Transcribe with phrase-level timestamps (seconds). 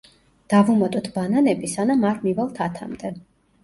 [0.53, 3.19] დავუმატოთ ბანანები სანამ არ მივალთ ათამდე.